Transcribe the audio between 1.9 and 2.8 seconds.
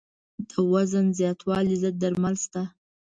درمل شته.